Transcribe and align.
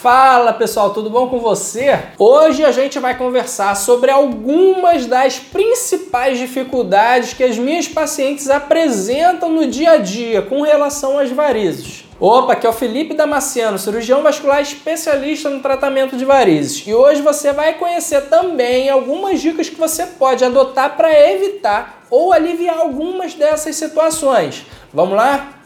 Fala 0.00 0.54
pessoal, 0.54 0.94
tudo 0.94 1.10
bom 1.10 1.28
com 1.28 1.40
você? 1.40 1.98
Hoje 2.18 2.64
a 2.64 2.72
gente 2.72 2.98
vai 2.98 3.18
conversar 3.18 3.76
sobre 3.76 4.10
algumas 4.10 5.04
das 5.04 5.38
principais 5.38 6.38
dificuldades 6.38 7.34
que 7.34 7.44
as 7.44 7.58
minhas 7.58 7.86
pacientes 7.86 8.48
apresentam 8.48 9.52
no 9.52 9.66
dia 9.66 9.90
a 9.90 9.96
dia 9.98 10.40
com 10.40 10.62
relação 10.62 11.18
às 11.18 11.30
varizes. 11.30 12.06
Opa, 12.18 12.54
aqui 12.54 12.66
é 12.66 12.70
o 12.70 12.72
Felipe 12.72 13.12
Damasceno, 13.12 13.78
cirurgião 13.78 14.22
vascular 14.22 14.62
especialista 14.62 15.50
no 15.50 15.60
tratamento 15.60 16.16
de 16.16 16.24
varizes. 16.24 16.82
E 16.86 16.94
hoje 16.94 17.20
você 17.20 17.52
vai 17.52 17.74
conhecer 17.74 18.22
também 18.22 18.88
algumas 18.88 19.38
dicas 19.38 19.68
que 19.68 19.76
você 19.76 20.06
pode 20.06 20.42
adotar 20.42 20.96
para 20.96 21.12
evitar 21.30 22.06
ou 22.08 22.32
aliviar 22.32 22.78
algumas 22.78 23.34
dessas 23.34 23.76
situações. 23.76 24.64
Vamos 24.94 25.14
lá? 25.14 25.59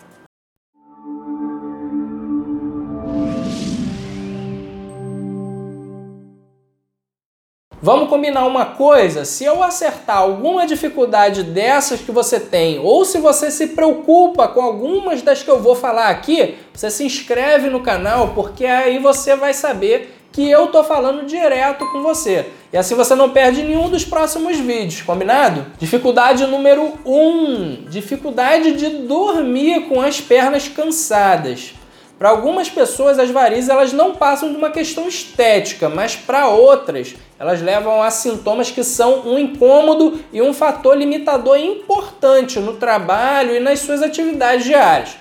Vamos 7.85 8.09
combinar 8.09 8.47
uma 8.47 8.65
coisa? 8.65 9.27
Se 9.27 9.45
eu 9.45 9.63
acertar 9.63 10.17
alguma 10.17 10.67
dificuldade 10.67 11.43
dessas 11.43 12.01
que 12.01 12.11
você 12.11 12.41
tem, 12.41 12.79
ou 12.79 13.05
se 13.05 13.19
você 13.19 13.51
se 13.51 13.67
preocupa 13.67 14.49
com 14.49 14.63
algumas 14.63 15.21
das 15.21 15.43
que 15.43 15.51
eu 15.51 15.61
vou 15.61 15.75
falar 15.75 16.09
aqui, 16.09 16.55
você 16.73 16.89
se 16.89 17.05
inscreve 17.05 17.69
no 17.69 17.83
canal, 17.83 18.29
porque 18.29 18.65
aí 18.65 18.99
você 18.99 19.37
vai 19.37 19.53
saber 19.53 20.17
que 20.33 20.51
eu 20.51 20.69
tô 20.69 20.83
falando 20.83 21.27
direto 21.27 21.85
com 21.93 22.01
você. 22.01 22.47
E 22.73 22.77
assim 22.79 22.95
você 22.95 23.15
não 23.15 23.29
perde 23.29 23.63
nenhum 23.63 23.91
dos 23.91 24.03
próximos 24.03 24.59
vídeos, 24.59 25.03
combinado? 25.03 25.67
Dificuldade 25.79 26.47
número 26.47 26.95
1: 27.05 27.15
um, 27.15 27.85
dificuldade 27.87 28.73
de 28.73 28.89
dormir 29.07 29.83
com 29.91 30.01
as 30.01 30.23
pernas 30.23 30.69
cansadas. 30.69 31.75
Para 32.19 32.31
algumas 32.31 32.71
pessoas, 32.71 33.19
as 33.19 33.31
varizes 33.31 33.69
elas 33.69 33.93
não 33.93 34.15
passam 34.15 34.51
de 34.51 34.57
uma 34.57 34.71
questão 34.71 35.09
estética, 35.09 35.89
mas 35.89 36.15
para 36.15 36.49
outras, 36.49 37.15
elas 37.39 37.61
levam 37.61 38.01
a 38.03 38.11
sintomas 38.11 38.71
que 38.71 38.85
são 38.85 39.27
um 39.27 39.39
incômodo 39.39 40.21
e 40.33 40.41
um 40.41 40.55
fator 40.55 40.97
limitador 40.97 41.59
importante 41.59 42.61
no 42.61 42.75
trabalho 42.75 43.57
e 43.57 43.61
nas 43.61 43.81
suas 43.81 44.01
atividades 44.01 44.65
diárias. 44.65 45.17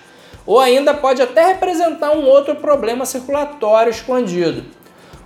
Ou 0.46 0.60
ainda 0.60 0.94
pode 0.94 1.22
até 1.22 1.48
representar 1.48 2.12
um 2.12 2.26
outro 2.26 2.56
problema 2.56 3.06
circulatório 3.06 3.90
escondido. 3.90 4.64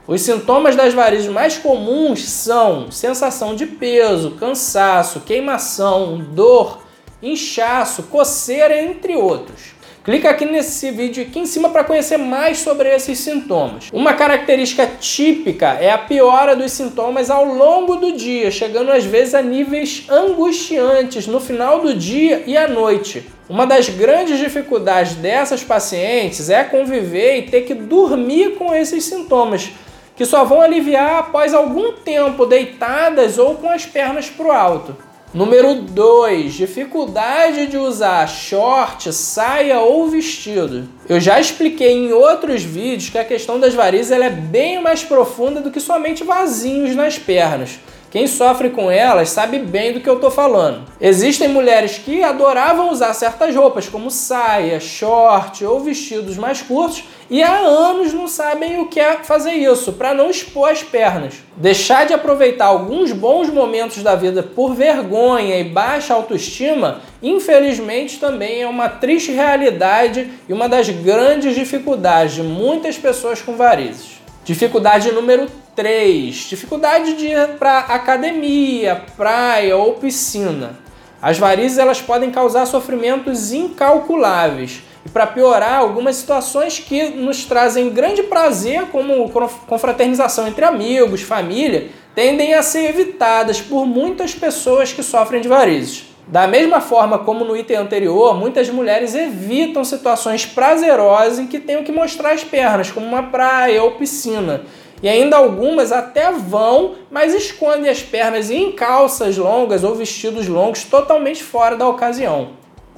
Os 0.07 0.21
sintomas 0.21 0.73
das 0.73 0.93
varizes 0.93 1.27
mais 1.27 1.57
comuns 1.57 2.29
são 2.29 2.89
sensação 2.89 3.55
de 3.55 3.65
peso, 3.65 4.31
cansaço, 4.39 5.19
queimação, 5.19 6.17
dor, 6.31 6.79
inchaço, 7.21 8.03
coceira, 8.03 8.79
entre 8.79 9.17
outros. 9.17 9.76
Clica 10.07 10.29
aqui 10.29 10.45
nesse 10.45 10.89
vídeo 10.89 11.21
aqui 11.21 11.37
em 11.37 11.45
cima 11.45 11.67
para 11.67 11.83
conhecer 11.83 12.15
mais 12.15 12.59
sobre 12.59 12.87
esses 12.87 13.19
sintomas. 13.19 13.89
Uma 13.91 14.13
característica 14.13 14.87
típica 14.87 15.73
é 15.81 15.91
a 15.91 15.97
piora 15.97 16.55
dos 16.55 16.71
sintomas 16.71 17.29
ao 17.29 17.43
longo 17.43 17.97
do 17.97 18.13
dia, 18.13 18.49
chegando 18.49 18.89
às 18.89 19.03
vezes 19.03 19.35
a 19.35 19.41
níveis 19.41 20.05
angustiantes 20.09 21.27
no 21.27 21.41
final 21.41 21.81
do 21.81 21.93
dia 21.93 22.41
e 22.47 22.55
à 22.55 22.69
noite. 22.69 23.27
Uma 23.49 23.67
das 23.67 23.89
grandes 23.89 24.39
dificuldades 24.39 25.15
dessas 25.15 25.61
pacientes 25.61 26.49
é 26.49 26.63
conviver 26.63 27.39
e 27.39 27.41
ter 27.41 27.63
que 27.63 27.73
dormir 27.73 28.55
com 28.55 28.73
esses 28.73 29.03
sintomas, 29.03 29.69
que 30.15 30.23
só 30.23 30.45
vão 30.45 30.61
aliviar 30.61 31.17
após 31.17 31.53
algum 31.53 31.91
tempo 31.91 32.45
deitadas 32.45 33.37
ou 33.37 33.55
com 33.55 33.69
as 33.69 33.85
pernas 33.85 34.29
para 34.29 34.47
o 34.47 34.51
alto. 34.53 35.06
Número 35.37 35.75
2, 35.75 36.51
dificuldade 36.51 37.67
de 37.67 37.77
usar 37.77 38.25
short, 38.25 39.13
saia 39.13 39.79
ou 39.81 40.09
vestido. 40.09 40.89
Eu 41.09 41.21
já 41.21 41.39
expliquei 41.39 41.93
em 41.93 42.11
outros 42.11 42.63
vídeos 42.63 43.09
que 43.09 43.17
a 43.17 43.23
questão 43.23 43.57
das 43.57 43.73
varizes 43.73 44.11
é 44.11 44.29
bem 44.29 44.81
mais 44.81 45.05
profunda 45.05 45.61
do 45.61 45.71
que 45.71 45.79
somente 45.79 46.21
vasinhos 46.21 46.93
nas 46.97 47.17
pernas. 47.17 47.79
Quem 48.09 48.25
sofre 48.25 48.69
com 48.69 48.89
elas 48.89 49.29
sabe 49.29 49.59
bem 49.59 49.91
do 49.91 49.99
que 49.99 50.09
eu 50.09 50.15
estou 50.15 50.31
falando. 50.31 50.85
Existem 50.99 51.49
mulheres 51.49 51.97
que 51.97 52.23
adoravam 52.23 52.89
usar 52.89 53.13
certas 53.13 53.53
roupas, 53.53 53.89
como 53.89 54.09
saia, 54.09 54.79
short 54.79 55.63
ou 55.65 55.81
vestidos 55.81 56.37
mais 56.37 56.61
curtos, 56.61 57.03
e 57.29 57.43
há 57.43 57.57
anos 57.57 58.13
não 58.13 58.25
sabem 58.25 58.79
o 58.79 58.87
que 58.87 58.99
é 58.99 59.17
fazer 59.17 59.51
isso, 59.51 59.91
para 59.91 60.13
não 60.13 60.29
expor 60.29 60.69
as 60.69 60.81
pernas. 60.81 61.35
Deixar 61.57 62.05
de 62.05 62.13
aproveitar 62.13 62.67
alguns 62.67 63.11
bons 63.11 63.49
momentos 63.49 64.01
da 64.01 64.15
vida 64.15 64.41
por 64.41 64.73
vergonha 64.73 65.59
e 65.59 65.65
baixa 65.65 66.13
autoestima, 66.13 67.01
infelizmente 67.21 68.19
também 68.19 68.61
é 68.61 68.67
uma 68.67 68.87
triste 68.87 69.33
realidade 69.33 70.31
e 70.47 70.53
uma 70.53 70.69
das 70.69 70.87
grandes 71.03 71.55
dificuldades 71.55 72.35
de 72.35 72.43
muitas 72.43 72.97
pessoas 72.97 73.41
com 73.41 73.55
varizes. 73.55 74.21
Dificuldade 74.43 75.11
número 75.11 75.47
3. 75.75 76.35
Dificuldade 76.35 77.13
de 77.15 77.27
ir 77.27 77.47
para 77.59 77.79
academia, 77.79 79.03
praia 79.15 79.75
ou 79.75 79.95
piscina. 79.95 80.79
As 81.21 81.37
varizes 81.37 81.77
elas 81.77 82.01
podem 82.01 82.31
causar 82.31 82.65
sofrimentos 82.65 83.51
incalculáveis. 83.51 84.81
E 85.05 85.09
para 85.09 85.27
piorar, 85.27 85.79
algumas 85.79 86.15
situações 86.17 86.79
que 86.79 87.09
nos 87.09 87.45
trazem 87.45 87.89
grande 87.89 88.23
prazer, 88.23 88.87
como 88.91 89.29
confraternização 89.67 90.47
entre 90.47 90.65
amigos, 90.65 91.21
família, 91.21 91.89
tendem 92.13 92.53
a 92.53 92.63
ser 92.63 92.89
evitadas 92.89 93.61
por 93.61 93.85
muitas 93.85 94.33
pessoas 94.33 94.91
que 94.91 95.03
sofrem 95.03 95.41
de 95.41 95.47
varizes. 95.47 96.06
Da 96.27 96.45
mesma 96.45 96.81
forma 96.81 97.19
como 97.19 97.45
no 97.45 97.55
item 97.55 97.77
anterior, 97.77 98.35
muitas 98.35 98.69
mulheres 98.69 99.15
evitam 99.15 99.85
situações 99.85 100.45
prazerosas 100.45 101.39
em 101.39 101.47
que 101.47 101.57
tenham 101.57 101.85
que 101.85 101.91
mostrar 101.91 102.31
as 102.31 102.43
pernas, 102.43 102.91
como 102.91 103.05
uma 103.05 103.23
praia 103.23 103.81
ou 103.81 103.91
piscina. 103.91 104.63
E 105.01 105.07
ainda 105.07 105.37
algumas 105.37 105.93
até 105.93 106.29
vão, 106.33 106.95
mas 107.09 107.33
escondem 107.33 107.89
as 107.89 108.03
pernas 108.03 108.51
em 108.51 108.73
calças 108.73 109.37
longas 109.37 109.85
ou 109.85 109.95
vestidos 109.95 110.49
longos 110.49 110.83
totalmente 110.83 111.41
fora 111.41 111.77
da 111.77 111.87
ocasião. 111.87 112.49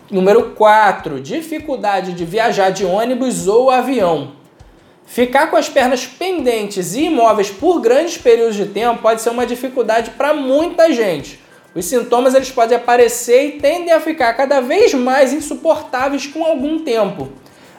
Número 0.10 0.52
4. 0.56 1.20
Dificuldade 1.20 2.14
de 2.14 2.26
viajar 2.26 2.72
de 2.72 2.84
ônibus 2.84 3.48
ou 3.48 3.70
avião. 3.70 4.32
Ficar 5.06 5.52
com 5.52 5.56
as 5.56 5.70
pernas 5.70 6.04
pendentes 6.08 6.96
e 6.96 7.06
imóveis 7.06 7.52
por 7.52 7.80
grandes 7.80 8.18
períodos 8.18 8.56
de 8.56 8.66
tempo 8.66 9.04
pode 9.04 9.22
ser 9.22 9.30
uma 9.30 9.46
dificuldade 9.46 10.12
para 10.12 10.34
muita 10.34 10.92
gente. 10.92 11.40
Os 11.76 11.86
sintomas 11.86 12.34
eles 12.34 12.52
podem 12.52 12.78
aparecer 12.78 13.46
e 13.46 13.52
tendem 13.60 13.94
a 13.94 14.00
ficar 14.00 14.34
cada 14.34 14.60
vez 14.60 14.94
mais 14.94 15.32
insuportáveis 15.32 16.26
com 16.26 16.44
algum 16.44 16.80
tempo. 16.80 17.30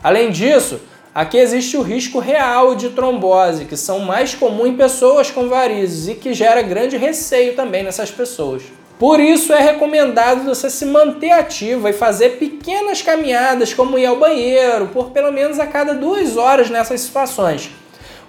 Além 0.03 0.31
disso, 0.31 0.81
aqui 1.12 1.37
existe 1.37 1.77
o 1.77 1.83
risco 1.83 2.21
real 2.21 2.77
de 2.77 2.91
trombose, 2.91 3.65
que 3.65 3.77
são 3.77 3.99
mais 3.99 4.34
comum 4.34 4.67
em 4.67 4.77
pessoas 4.77 5.31
com 5.31 5.49
varizes 5.49 6.09
e 6.09 6.15
que 6.15 6.33
gera 6.33 6.62
grande 6.62 6.97
receio 6.97 7.56
também 7.56 7.83
nessas 7.83 8.11
pessoas. 8.11 8.62
Por 8.97 9.19
isso 9.19 9.53
é 9.53 9.61
recomendado 9.61 10.45
você 10.45 10.69
se 10.69 10.84
manter 10.84 11.33
ativa 11.33 11.91
e 11.91 11.95
fazer 11.95 12.37
pequenas 12.39 13.03
caminhadas, 13.03 13.72
como 13.75 13.99
ir 13.99 14.07
ao 14.07 14.19
banheiro, 14.19 14.89
por 14.89 15.11
pelo 15.11 15.33
menos 15.33 15.59
a 15.59 15.67
cada 15.67 15.95
duas 15.95 16.37
horas 16.37 16.71
nessas 16.71 17.01
situações. 17.01 17.71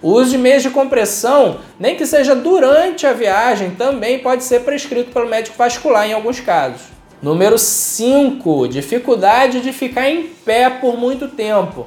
O 0.02 0.14
uso 0.14 0.32
de 0.32 0.38
meias 0.38 0.64
de 0.64 0.72
compressão, 0.72 1.60
nem 1.80 1.96
que 1.96 2.08
seja 2.08 2.36
durante 2.36 3.06
a 3.06 3.14
viagem, 3.14 3.72
também 3.72 4.18
pode 4.18 4.44
ser 4.44 4.62
prescrito 4.62 5.12
pelo 5.12 5.30
médico 5.30 5.56
vascular 5.56 6.10
em 6.10 6.14
alguns 6.14 6.40
casos. 6.40 6.82
Número 7.22 7.56
5. 7.60 8.68
Dificuldade 8.68 9.62
de 9.62 9.72
ficar 9.72 10.10
em 10.10 10.24
pé 10.24 10.72
por 10.72 10.98
muito 10.98 11.28
tempo. 11.28 11.86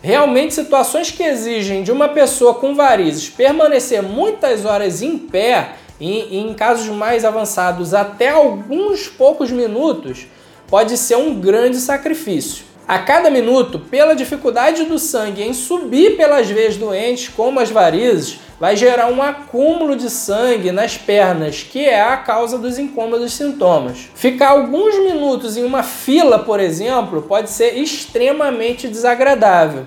Realmente, 0.00 0.54
situações 0.54 1.10
que 1.10 1.24
exigem 1.24 1.82
de 1.82 1.90
uma 1.90 2.08
pessoa 2.08 2.54
com 2.54 2.76
varizes 2.76 3.28
permanecer 3.28 4.04
muitas 4.04 4.64
horas 4.64 5.02
em 5.02 5.18
pé, 5.18 5.72
e 6.00 6.38
em 6.38 6.54
casos 6.54 6.86
mais 6.86 7.24
avançados 7.24 7.92
até 7.92 8.28
alguns 8.28 9.08
poucos 9.08 9.50
minutos, 9.50 10.28
pode 10.68 10.96
ser 10.96 11.16
um 11.16 11.34
grande 11.34 11.78
sacrifício. 11.78 12.67
A 12.88 12.98
cada 12.98 13.28
minuto, 13.28 13.78
pela 13.78 14.14
dificuldade 14.14 14.86
do 14.86 14.98
sangue 14.98 15.42
em 15.42 15.52
subir 15.52 16.16
pelas 16.16 16.48
veias 16.48 16.74
doentes, 16.78 17.28
como 17.28 17.60
as 17.60 17.70
varizes, 17.70 18.40
vai 18.58 18.76
gerar 18.76 19.08
um 19.08 19.22
acúmulo 19.22 19.94
de 19.94 20.08
sangue 20.08 20.72
nas 20.72 20.96
pernas, 20.96 21.62
que 21.62 21.84
é 21.84 22.00
a 22.00 22.16
causa 22.16 22.56
dos 22.56 22.78
incômodos 22.78 23.34
sintomas. 23.34 24.08
Ficar 24.14 24.52
alguns 24.52 24.98
minutos 25.00 25.58
em 25.58 25.64
uma 25.64 25.82
fila, 25.82 26.38
por 26.38 26.60
exemplo, 26.60 27.20
pode 27.20 27.50
ser 27.50 27.76
extremamente 27.76 28.88
desagradável. 28.88 29.84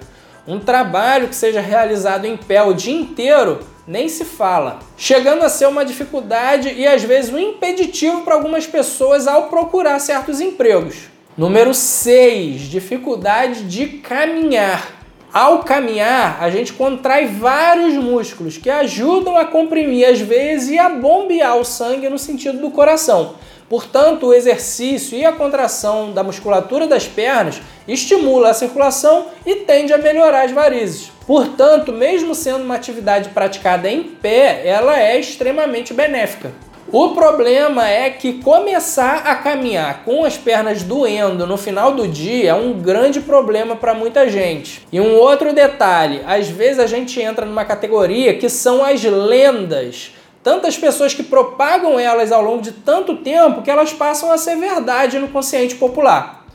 Um 0.48 0.60
trabalho 0.60 1.28
que 1.28 1.36
seja 1.36 1.60
realizado 1.60 2.26
em 2.26 2.38
pé 2.38 2.62
o 2.62 2.72
dia 2.72 2.94
inteiro 2.94 3.62
nem 3.88 4.08
se 4.08 4.24
fala, 4.24 4.78
chegando 4.96 5.42
a 5.42 5.50
ser 5.50 5.68
uma 5.68 5.84
dificuldade 5.84 6.72
e 6.72 6.86
às 6.86 7.02
vezes 7.02 7.34
um 7.34 7.40
impeditivo 7.40 8.22
para 8.22 8.36
algumas 8.36 8.68
pessoas 8.68 9.28
ao 9.28 9.50
procurar 9.50 9.98
certos 9.98 10.40
empregos. 10.40 11.11
Número 11.38 11.74
6, 11.74 12.64
dificuldade 12.64 13.64
de 13.64 13.88
caminhar. 13.88 14.92
Ao 15.32 15.60
caminhar, 15.60 16.44
a 16.44 16.50
gente 16.50 16.74
contrai 16.74 17.26
vários 17.26 17.94
músculos 17.94 18.58
que 18.58 18.70
ajudam 18.70 19.38
a 19.38 19.46
comprimir 19.46 20.10
as 20.10 20.20
veias 20.20 20.68
e 20.68 20.78
a 20.78 20.90
bombear 20.90 21.58
o 21.58 21.64
sangue 21.64 22.10
no 22.10 22.20
sentido 22.20 22.58
do 22.58 22.70
coração. 22.70 23.36
Portanto, 23.70 24.28
o 24.28 24.34
exercício 24.34 25.18
e 25.18 25.24
a 25.24 25.32
contração 25.32 26.12
da 26.12 26.22
musculatura 26.22 26.86
das 26.86 27.08
pernas 27.08 27.62
estimula 27.88 28.50
a 28.50 28.54
circulação 28.54 29.28
e 29.46 29.56
tende 29.56 29.94
a 29.94 29.98
melhorar 29.98 30.44
as 30.44 30.52
varizes. 30.52 31.14
Portanto, 31.26 31.94
mesmo 31.94 32.36
sendo 32.36 32.66
uma 32.66 32.76
atividade 32.76 33.30
praticada 33.30 33.90
em 33.90 34.04
pé, 34.04 34.64
ela 34.68 35.00
é 35.02 35.18
extremamente 35.18 35.94
benéfica. 35.94 36.52
O 36.94 37.12
problema 37.12 37.88
é 37.88 38.10
que 38.10 38.34
começar 38.34 39.20
a 39.20 39.34
caminhar 39.36 40.04
com 40.04 40.26
as 40.26 40.38
pernas 40.38 40.84
doendo 40.84 41.48
no 41.48 41.56
final 41.56 41.94
do 41.94 42.06
dia 42.06 42.50
é 42.50 42.54
um 42.54 42.74
grande 42.74 43.22
problema 43.22 43.78
para 43.78 43.94
muita 43.94 44.30
gente. 44.30 44.86
E 44.92 45.00
um 45.00 45.16
outro 45.16 45.54
detalhe, 45.54 46.22
às 46.28 46.50
vezes 46.50 46.80
a 46.80 46.88
gente 46.88 47.22
entra 47.22 47.46
numa 47.46 47.64
categoria 47.64 48.38
que 48.38 48.50
são 48.50 48.84
as 48.84 49.02
lendas 49.02 50.12
tantas 50.44 50.78
pessoas 50.78 51.14
que 51.14 51.24
propagam 51.24 51.98
elas 51.98 52.30
ao 52.30 52.42
longo 52.42 52.62
de 52.62 52.74
tanto 52.74 53.16
tempo 53.18 53.62
que 53.62 53.72
elas 53.72 53.94
passam 53.94 54.30
a 54.30 54.38
ser 54.38 54.58
verdade 54.58 55.18
no 55.18 55.30
consciente 55.30 55.76
popular. 55.76 56.46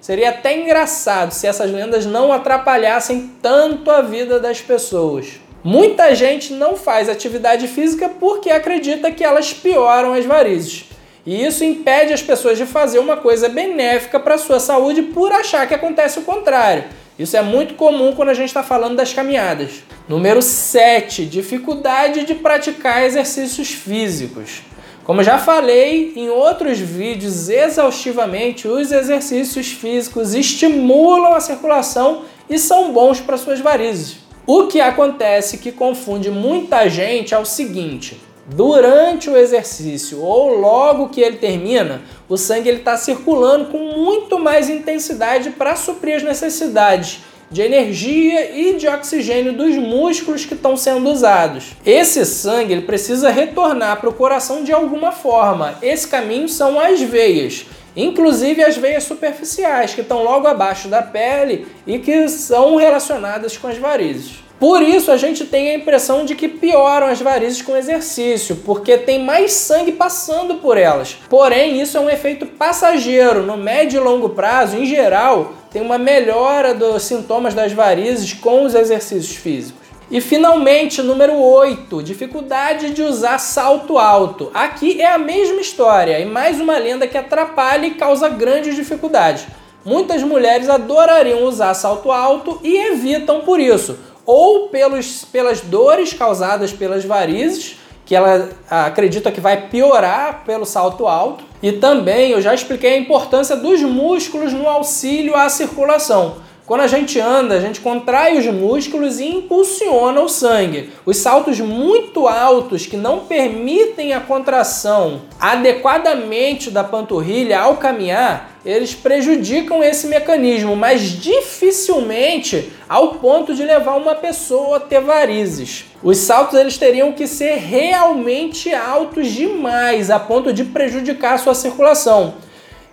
Seria 0.00 0.30
até 0.30 0.58
engraçado 0.58 1.30
se 1.30 1.46
essas 1.46 1.70
lendas 1.70 2.04
não 2.04 2.32
atrapalhassem 2.32 3.30
tanto 3.40 3.92
a 3.92 4.02
vida 4.02 4.40
das 4.40 4.60
pessoas. 4.60 5.43
Muita 5.64 6.14
gente 6.14 6.52
não 6.52 6.76
faz 6.76 7.08
atividade 7.08 7.66
física 7.68 8.06
porque 8.06 8.50
acredita 8.50 9.10
que 9.10 9.24
elas 9.24 9.54
pioram 9.54 10.12
as 10.12 10.26
varizes. 10.26 10.84
E 11.24 11.42
isso 11.42 11.64
impede 11.64 12.12
as 12.12 12.22
pessoas 12.22 12.58
de 12.58 12.66
fazer 12.66 12.98
uma 12.98 13.16
coisa 13.16 13.48
benéfica 13.48 14.20
para 14.20 14.34
a 14.34 14.38
sua 14.38 14.60
saúde 14.60 15.00
por 15.00 15.32
achar 15.32 15.66
que 15.66 15.72
acontece 15.72 16.18
o 16.18 16.22
contrário. 16.22 16.84
Isso 17.18 17.34
é 17.34 17.40
muito 17.40 17.76
comum 17.76 18.12
quando 18.14 18.28
a 18.28 18.34
gente 18.34 18.48
está 18.48 18.62
falando 18.62 18.96
das 18.96 19.14
caminhadas. 19.14 19.82
Número 20.06 20.42
7. 20.42 21.24
Dificuldade 21.24 22.24
de 22.24 22.34
praticar 22.34 23.02
exercícios 23.02 23.70
físicos. 23.70 24.60
Como 25.02 25.22
já 25.22 25.38
falei 25.38 26.12
em 26.14 26.28
outros 26.28 26.78
vídeos 26.78 27.48
exaustivamente, 27.48 28.68
os 28.68 28.92
exercícios 28.92 29.68
físicos 29.68 30.34
estimulam 30.34 31.32
a 31.32 31.40
circulação 31.40 32.24
e 32.50 32.58
são 32.58 32.92
bons 32.92 33.18
para 33.18 33.38
suas 33.38 33.60
varizes. 33.60 34.23
O 34.46 34.66
que 34.66 34.78
acontece 34.78 35.56
que 35.56 35.72
confunde 35.72 36.30
muita 36.30 36.86
gente 36.86 37.32
é 37.32 37.38
o 37.38 37.46
seguinte: 37.46 38.20
durante 38.46 39.30
o 39.30 39.36
exercício 39.36 40.20
ou 40.20 40.58
logo 40.58 41.08
que 41.08 41.22
ele 41.22 41.38
termina, 41.38 42.02
o 42.28 42.36
sangue 42.36 42.68
está 42.68 42.94
circulando 42.98 43.66
com 43.66 43.78
muito 43.78 44.38
mais 44.38 44.68
intensidade 44.68 45.50
para 45.50 45.76
suprir 45.76 46.16
as 46.16 46.22
necessidades 46.22 47.20
de 47.50 47.62
energia 47.62 48.54
e 48.54 48.74
de 48.74 48.86
oxigênio 48.86 49.54
dos 49.54 49.76
músculos 49.76 50.44
que 50.44 50.52
estão 50.52 50.76
sendo 50.76 51.10
usados. 51.10 51.72
Esse 51.86 52.26
sangue 52.26 52.72
ele 52.72 52.82
precisa 52.82 53.30
retornar 53.30 53.98
para 53.98 54.10
o 54.10 54.14
coração 54.14 54.62
de 54.62 54.72
alguma 54.72 55.10
forma. 55.10 55.78
Esse 55.80 56.06
caminho 56.06 56.48
são 56.50 56.78
as 56.78 57.00
veias, 57.00 57.64
inclusive 57.96 58.62
as 58.62 58.76
veias 58.76 59.04
superficiais 59.04 59.94
que 59.94 60.00
estão 60.00 60.22
logo 60.22 60.46
abaixo 60.46 60.88
da 60.88 61.02
pele 61.02 61.66
e 61.86 61.98
que 61.98 62.28
são 62.28 62.76
relacionadas 62.76 63.56
com 63.56 63.68
as 63.68 63.78
varizes. 63.78 64.44
Por 64.58 64.82
isso 64.82 65.10
a 65.10 65.16
gente 65.16 65.44
tem 65.44 65.70
a 65.70 65.74
impressão 65.74 66.24
de 66.24 66.34
que 66.34 66.48
pioram 66.48 67.08
as 67.08 67.20
varizes 67.20 67.60
com 67.60 67.76
exercício, 67.76 68.56
porque 68.64 68.96
tem 68.96 69.22
mais 69.22 69.52
sangue 69.52 69.92
passando 69.92 70.54
por 70.54 70.78
elas. 70.78 71.18
Porém, 71.28 71.80
isso 71.80 71.98
é 71.98 72.00
um 72.00 72.08
efeito 72.08 72.46
passageiro. 72.46 73.42
No 73.42 73.56
médio 73.56 74.00
e 74.00 74.04
longo 74.04 74.30
prazo, 74.30 74.78
em 74.78 74.86
geral, 74.86 75.52
tem 75.70 75.82
uma 75.82 75.98
melhora 75.98 76.72
dos 76.72 77.02
sintomas 77.02 77.52
das 77.52 77.72
varizes 77.72 78.32
com 78.32 78.64
os 78.64 78.74
exercícios 78.74 79.36
físicos. 79.36 79.83
E 80.10 80.20
finalmente, 80.20 81.02
número 81.02 81.34
8, 81.38 82.02
dificuldade 82.02 82.90
de 82.90 83.02
usar 83.02 83.38
salto 83.38 83.98
alto. 83.98 84.50
Aqui 84.52 85.00
é 85.00 85.10
a 85.10 85.18
mesma 85.18 85.60
história 85.60 86.20
e 86.20 86.26
mais 86.26 86.60
uma 86.60 86.76
lenda 86.76 87.06
que 87.06 87.16
atrapalha 87.16 87.86
e 87.86 87.94
causa 87.94 88.28
grandes 88.28 88.76
dificuldades. 88.76 89.46
Muitas 89.84 90.22
mulheres 90.22 90.68
adorariam 90.68 91.44
usar 91.44 91.72
salto 91.74 92.10
alto 92.10 92.60
e 92.62 92.76
evitam 92.76 93.40
por 93.40 93.58
isso 93.58 93.98
ou 94.26 94.68
pelos, 94.68 95.24
pelas 95.24 95.60
dores 95.60 96.12
causadas 96.12 96.72
pelas 96.72 97.04
varizes, 97.04 97.76
que 98.06 98.14
ela 98.14 98.50
acredita 98.70 99.32
que 99.32 99.40
vai 99.40 99.68
piorar 99.68 100.42
pelo 100.44 100.66
salto 100.66 101.06
alto. 101.06 101.44
E 101.62 101.72
também 101.72 102.30
eu 102.30 102.40
já 102.40 102.54
expliquei 102.54 102.94
a 102.94 102.98
importância 102.98 103.56
dos 103.56 103.80
músculos 103.80 104.52
no 104.52 104.68
auxílio 104.68 105.34
à 105.34 105.48
circulação. 105.48 106.36
Quando 106.66 106.80
a 106.80 106.86
gente 106.86 107.20
anda, 107.20 107.56
a 107.56 107.60
gente 107.60 107.80
contrai 107.80 108.38
os 108.38 108.46
músculos 108.46 109.20
e 109.20 109.26
impulsiona 109.26 110.18
o 110.22 110.30
sangue. 110.30 110.88
Os 111.04 111.18
saltos 111.18 111.60
muito 111.60 112.26
altos 112.26 112.86
que 112.86 112.96
não 112.96 113.20
permitem 113.26 114.14
a 114.14 114.20
contração 114.20 115.20
adequadamente 115.38 116.70
da 116.70 116.82
panturrilha 116.82 117.60
ao 117.60 117.76
caminhar, 117.76 118.58
eles 118.64 118.94
prejudicam 118.94 119.84
esse 119.84 120.06
mecanismo, 120.06 120.74
mas 120.74 121.02
dificilmente 121.02 122.72
ao 122.88 123.16
ponto 123.16 123.54
de 123.54 123.62
levar 123.62 123.96
uma 123.96 124.14
pessoa 124.14 124.78
a 124.78 124.80
ter 124.80 125.02
varizes. 125.02 125.84
Os 126.02 126.16
saltos 126.16 126.58
eles 126.58 126.78
teriam 126.78 127.12
que 127.12 127.26
ser 127.26 127.56
realmente 127.56 128.72
altos 128.72 129.30
demais, 129.30 130.10
a 130.10 130.18
ponto 130.18 130.50
de 130.50 130.64
prejudicar 130.64 131.34
a 131.34 131.38
sua 131.38 131.54
circulação 131.54 132.42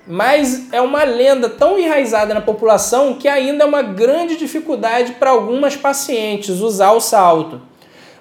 mas 0.07 0.71
é 0.71 0.81
uma 0.81 1.03
lenda 1.03 1.47
tão 1.49 1.77
enraizada 1.77 2.33
na 2.33 2.41
população 2.41 3.13
que 3.13 3.27
ainda 3.27 3.63
é 3.63 3.67
uma 3.67 3.81
grande 3.81 4.35
dificuldade 4.35 5.13
para 5.13 5.29
algumas 5.29 5.75
pacientes 5.75 6.59
usar 6.59 6.91
o 6.91 6.99
salto. 6.99 7.61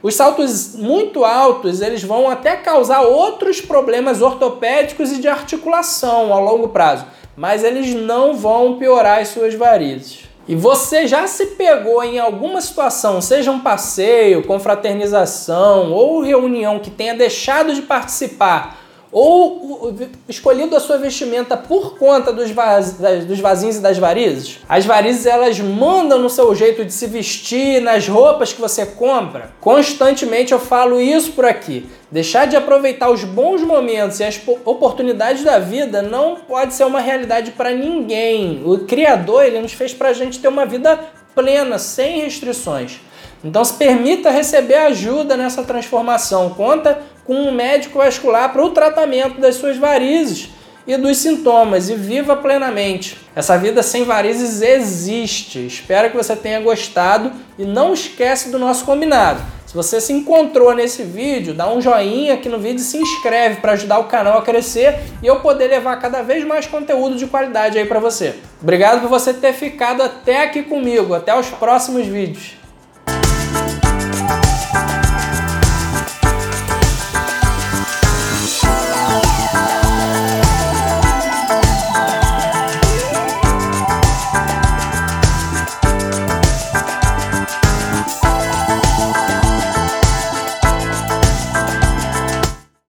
Os 0.03 0.15
saltos 0.15 0.75
muito 0.77 1.25
altos, 1.25 1.83
eles 1.83 2.03
vão 2.03 2.29
até 2.31 2.57
causar 2.57 3.03
outros 3.03 3.61
problemas 3.61 4.23
ortopédicos 4.23 5.13
e 5.13 5.21
de 5.21 5.29
articulação 5.29 6.33
ao 6.33 6.43
longo 6.43 6.69
prazo, 6.69 7.07
mas 7.37 7.65
eles 7.65 7.95
não 7.95 8.35
vão 8.35 8.79
piorar 8.79 9.21
as 9.21 9.29
suas 9.29 9.55
varizes. 9.55 10.31
E 10.49 10.57
você 10.57 11.07
já 11.07 11.27
se 11.27 11.47
pegou 11.49 12.03
em 12.03 12.19
alguma 12.19 12.61
situação, 12.61 13.21
seja 13.21 13.51
um 13.51 13.61
passeio, 13.61 14.43
confraternização 14.43 15.93
ou 15.93 16.23
reunião 16.23 16.79
que 16.79 16.91
tenha 16.91 17.15
deixado 17.15 17.75
de 17.75 17.83
participar 17.83 18.80
ou 19.13 19.93
escolhido 20.29 20.77
a 20.77 20.81
sua 20.81 20.97
vestimenta 20.97 21.57
por 21.57 21.99
conta 21.99 22.33
dos, 22.33 22.51
vaz, 22.51 22.97
dos 23.27 23.41
vasinhos 23.41 23.77
e 23.77 23.81
das 23.81 23.99
varizes? 23.99 24.61
As 24.69 24.87
varizes 24.87 25.27
elas 25.27 25.59
mandam 25.59 26.19
no 26.19 26.31
seu 26.31 26.55
jeito 26.55 26.85
de 26.85 26.93
se 26.93 27.07
vestir, 27.07 27.81
nas 27.81 28.07
roupas 28.07 28.53
que 28.53 28.61
você 28.61 28.87
compra. 28.87 29.51
Constantemente 29.61 30.53
eu 30.53 30.61
falo 30.61 31.01
isso 31.01 31.33
por 31.33 31.45
aqui. 31.45 31.89
Deixar 32.11 32.47
de 32.47 32.57
aproveitar 32.57 33.11
os 33.11 33.25
bons 33.25 33.63
momentos 33.63 34.21
e 34.21 34.25
as 34.25 34.41
oportunidades 34.65 35.43
da 35.45 35.59
vida 35.59 36.03
não 36.03 36.37
pode 36.37 36.75
ser 36.75 36.85
uma 36.85 37.01
realidade 37.01 37.53
para 37.53 37.71
ninguém. 37.71 38.63
O 38.65 38.81
Criador 38.81 39.45
ele 39.45 39.61
nos 39.61 39.73
fez 39.73 39.93
para 39.93 40.11
a 40.11 40.13
gente 40.13 40.39
ter 40.39 40.49
uma 40.49 40.67
vida 40.67 40.99
plena, 41.35 41.79
sem 41.79 42.21
restrições. 42.21 43.01
Então 43.43 43.65
se 43.65 43.75
permita 43.75 44.31
receber 44.31 44.75
ajuda 44.75 45.37
nessa 45.37 45.63
transformação. 45.63 46.51
Conta 46.51 47.01
com 47.31 47.43
um 47.43 47.53
médico 47.53 47.99
vascular 47.99 48.53
para 48.53 48.61
o 48.61 48.71
tratamento 48.71 49.41
das 49.41 49.55
suas 49.55 49.77
varizes 49.77 50.49
e 50.85 50.97
dos 50.97 51.17
sintomas 51.19 51.89
e 51.89 51.95
viva 51.95 52.35
plenamente. 52.35 53.17
Essa 53.37 53.57
vida 53.57 53.85
sem 53.85 54.03
varizes 54.03 54.61
existe. 54.61 55.65
Espero 55.65 56.11
que 56.11 56.17
você 56.17 56.35
tenha 56.35 56.59
gostado 56.59 57.31
e 57.57 57.65
não 57.65 57.95
esquece 57.95 58.51
do 58.51 58.59
nosso 58.59 58.85
combinado. 58.85 59.41
Se 59.65 59.77
você 59.77 60.01
se 60.01 60.13
encontrou 60.13 60.75
nesse 60.75 61.05
vídeo, 61.05 61.55
dá 61.55 61.73
um 61.73 61.81
joinha 61.81 62.35
aqui 62.35 62.49
no 62.49 62.59
vídeo 62.59 62.81
e 62.81 62.85
se 62.85 62.99
inscreve 62.99 63.61
para 63.61 63.75
ajudar 63.75 64.01
o 64.01 64.09
canal 64.09 64.39
a 64.39 64.43
crescer 64.43 64.99
e 65.23 65.29
eu 65.29 65.39
poder 65.39 65.69
levar 65.69 66.01
cada 66.01 66.23
vez 66.23 66.45
mais 66.45 66.67
conteúdo 66.67 67.15
de 67.15 67.29
qualidade 67.29 67.79
aí 67.79 67.87
para 67.87 68.01
você. 68.01 68.35
Obrigado 68.61 69.03
por 69.03 69.09
você 69.09 69.33
ter 69.33 69.53
ficado 69.53 70.03
até 70.03 70.43
aqui 70.43 70.65
comigo. 70.65 71.15
Até 71.15 71.39
os 71.39 71.47
próximos 71.47 72.09
vídeos. 72.09 72.60